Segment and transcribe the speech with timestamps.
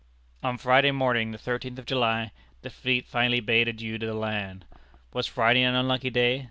[0.41, 2.31] On Friday morning, the thirteenth of July,
[2.63, 4.65] the fleet finally bade adieu to the land.
[5.13, 6.39] Was Friday an unlucky day?